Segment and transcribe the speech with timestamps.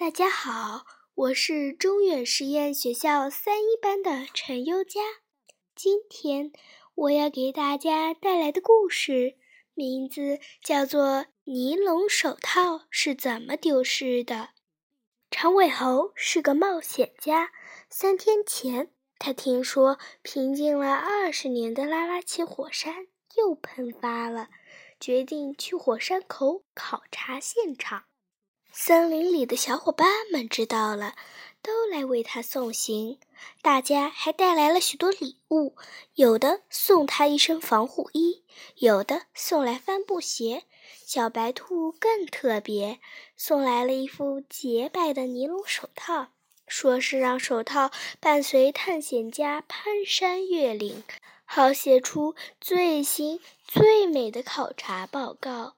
[0.00, 4.98] 大家好，我是中远实验学校三一班的陈优佳。
[5.74, 6.52] 今天
[6.94, 9.36] 我要给大家带来的故事
[9.74, 11.02] 名字叫做
[11.44, 14.34] 《尼龙手套是怎么丢失的》。
[15.30, 17.52] 长尾猴是个冒险家。
[17.90, 24.48] 三天前，他听说平静了二十年的拉拉奇火山又喷发了，
[24.98, 28.04] 决定去火山口考察现场。
[28.72, 31.16] 森林里的小伙伴们知道了，
[31.60, 33.18] 都来为他送行。
[33.62, 35.74] 大家还带来了许多礼物，
[36.14, 38.44] 有的送他一身防护衣，
[38.76, 40.64] 有的送来帆布鞋。
[41.04, 43.00] 小白兔更特别，
[43.36, 46.28] 送来了一副洁白的尼龙手套，
[46.68, 47.90] 说是让手套
[48.20, 51.02] 伴随探险家攀山越岭，
[51.44, 55.74] 好写出最新最美的考察报告。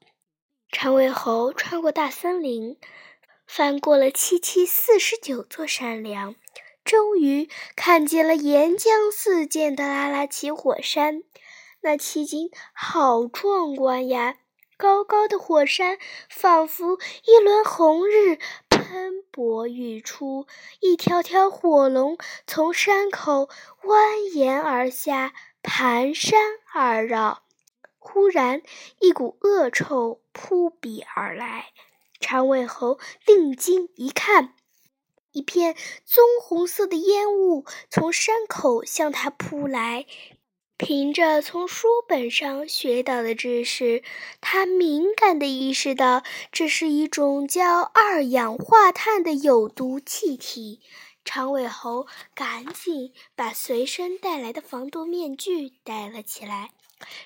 [0.72, 2.78] 长尾猴穿过大森林，
[3.46, 6.34] 翻过了七七四十九座山梁，
[6.82, 11.22] 终于看见了岩浆四溅的拉拉奇火山。
[11.82, 14.38] 那奇景好壮观呀！
[14.78, 18.38] 高高的火山仿佛一轮红日
[18.70, 20.46] 喷薄欲出，
[20.80, 23.48] 一条条火龙从山口
[23.84, 26.40] 蜿蜒而下，盘山
[26.72, 27.42] 而绕。
[28.04, 28.62] 忽然，
[28.98, 31.66] 一股恶臭扑鼻而来。
[32.18, 34.54] 长尾猴定睛一看，
[35.30, 40.04] 一片棕红色的烟雾从山口向他扑来。
[40.84, 44.02] 凭着从书本上学到的知识，
[44.40, 50.80] 他敏感地意识到这是一种叫二氧化碳的有毒气体。
[51.24, 56.72] 长尾猴赶紧把随身带来的防毒面具戴了起来。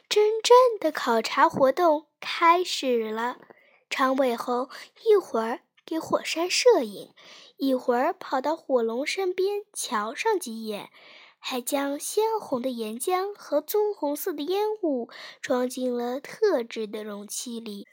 [0.07, 3.39] 真正的考察活动开始了。
[3.89, 4.69] 长尾猴
[5.07, 7.15] 一会儿给火山摄影，
[7.57, 10.91] 一会儿跑到火龙身边瞧上几眼，
[11.49, 15.09] 还将鲜红的岩浆和棕红色的烟雾
[15.41, 17.87] 装进了特制的容器里。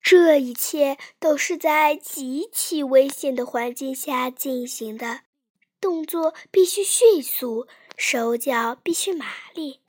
[0.00, 5.20] 这一切都是在极其危险的环境下进行的，
[5.82, 9.80] 动作必须迅速，手脚必须麻利。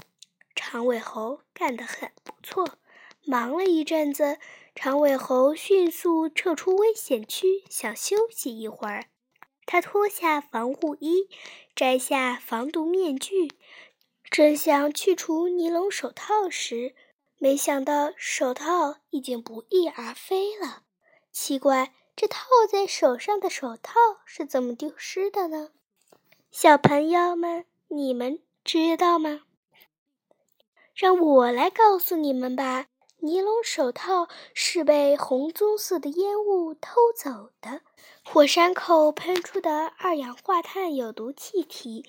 [0.54, 2.78] 长尾猴干得很不错。
[3.24, 4.40] 忙了一阵子，
[4.76, 9.06] 长尾猴迅速撤出危险区，想休息一会儿。
[9.66, 11.28] 他脱下防护衣，
[11.76, 13.52] 摘下防毒面具，
[14.30, 16.96] 正想去除尼龙手套时，
[17.38, 20.84] 没想到手套已经不翼而飞了。
[21.32, 23.94] 奇怪，这套在手上的手套
[24.26, 25.72] 是怎么丢失的呢？
[26.52, 29.42] 小朋友们，你们知道吗？
[30.94, 32.88] 让我来告诉你们吧，
[33.26, 37.82] 尼龙手套是被红棕色的烟雾偷走的。
[38.24, 42.06] 火山口喷出的二氧化碳有毒气体，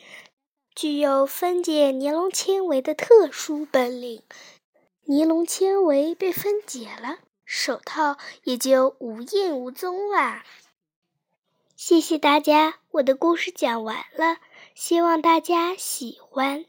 [0.74, 4.24] 具有分解尼龙纤维的特殊本领。
[5.04, 10.44] 尼龙纤维被分解了，手套也就无影无踪啦。
[11.76, 14.36] 谢谢大家，我的故事讲完了，
[14.74, 16.66] 希望大家喜欢。